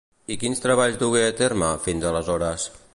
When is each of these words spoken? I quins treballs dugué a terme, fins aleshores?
I 0.35 0.37
quins 0.43 0.63
treballs 0.63 0.97
dugué 1.03 1.23
a 1.27 1.37
terme, 1.43 1.71
fins 1.87 2.09
aleshores? 2.13 2.69